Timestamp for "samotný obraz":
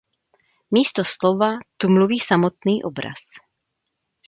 2.19-3.31